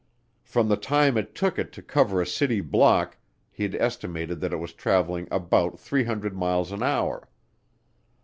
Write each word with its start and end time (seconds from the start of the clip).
From 0.41 0.67
the 0.67 0.77
time 0.77 1.15
it 1.15 1.35
took 1.35 1.59
it 1.59 1.71
to 1.73 1.83
cover 1.83 2.19
a 2.19 2.25
city 2.25 2.59
block, 2.59 3.17
he'd 3.51 3.75
estimated 3.75 4.39
that 4.39 4.51
it 4.51 4.57
was 4.57 4.73
traveling 4.73 5.27
about 5.29 5.79
300 5.79 6.35
miles 6.35 6.71
an 6.71 6.81
hour. 6.81 7.29